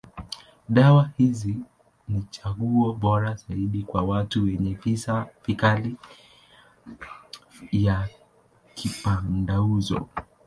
Dawa 0.69 1.09
hizi 1.17 1.57
ni 2.07 2.23
chaguo 2.29 2.93
bora 2.93 3.33
zaidi 3.35 3.83
kwa 3.83 4.01
watu 4.03 4.43
wenye 4.43 4.73
visa 4.73 5.27
vikali 5.45 5.95
ya 7.71 8.09
kipandauso. 8.75 10.09